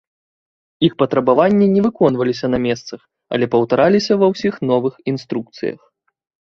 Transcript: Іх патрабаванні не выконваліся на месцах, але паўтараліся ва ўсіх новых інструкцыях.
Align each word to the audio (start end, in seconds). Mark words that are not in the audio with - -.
Іх 0.87 0.93
патрабаванні 1.01 1.67
не 1.75 1.81
выконваліся 1.87 2.45
на 2.55 2.59
месцах, 2.67 2.99
але 3.37 3.45
паўтараліся 3.53 4.13
ва 4.25 4.35
ўсіх 4.35 4.53
новых 4.75 4.93
інструкцыях. 5.15 5.79